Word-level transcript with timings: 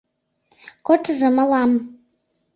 —Кодшыжо— 0.87 1.29
мылам! 1.37 1.71